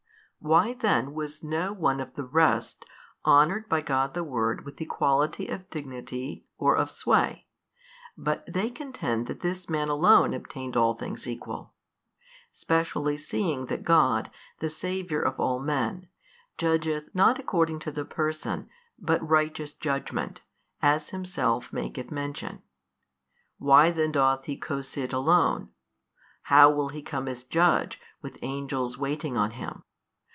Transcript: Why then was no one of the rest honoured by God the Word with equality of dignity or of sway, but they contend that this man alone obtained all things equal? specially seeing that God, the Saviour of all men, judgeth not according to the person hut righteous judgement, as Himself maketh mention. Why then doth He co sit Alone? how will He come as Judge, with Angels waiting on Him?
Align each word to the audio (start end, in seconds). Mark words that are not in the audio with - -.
Why 0.43 0.73
then 0.73 1.13
was 1.13 1.43
no 1.43 1.71
one 1.71 1.99
of 1.99 2.15
the 2.15 2.23
rest 2.23 2.83
honoured 3.23 3.69
by 3.69 3.81
God 3.81 4.15
the 4.15 4.23
Word 4.23 4.65
with 4.65 4.81
equality 4.81 5.45
of 5.47 5.69
dignity 5.69 6.47
or 6.57 6.75
of 6.75 6.89
sway, 6.89 7.45
but 8.17 8.43
they 8.51 8.71
contend 8.71 9.27
that 9.27 9.41
this 9.41 9.69
man 9.69 9.87
alone 9.87 10.33
obtained 10.33 10.75
all 10.75 10.95
things 10.95 11.27
equal? 11.27 11.73
specially 12.49 13.17
seeing 13.17 13.67
that 13.67 13.83
God, 13.83 14.31
the 14.57 14.69
Saviour 14.71 15.21
of 15.21 15.39
all 15.39 15.59
men, 15.59 16.07
judgeth 16.57 17.13
not 17.13 17.37
according 17.37 17.77
to 17.77 17.91
the 17.91 18.03
person 18.03 18.67
hut 19.07 19.21
righteous 19.21 19.73
judgement, 19.73 20.41
as 20.81 21.09
Himself 21.11 21.71
maketh 21.71 22.09
mention. 22.09 22.63
Why 23.59 23.91
then 23.91 24.11
doth 24.13 24.45
He 24.45 24.57
co 24.57 24.81
sit 24.81 25.13
Alone? 25.13 25.69
how 26.41 26.71
will 26.71 26.89
He 26.89 27.03
come 27.03 27.27
as 27.27 27.43
Judge, 27.43 28.01
with 28.23 28.39
Angels 28.41 28.97
waiting 28.97 29.37
on 29.37 29.51
Him? 29.51 29.83